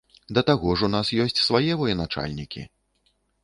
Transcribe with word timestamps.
Да 0.37 0.41
таго 0.47 0.71
ж 0.79 0.87
у 0.87 0.89
нас 0.95 1.11
ёсць 1.27 1.43
свае 1.49 1.71
военачальнікі. 1.85 2.69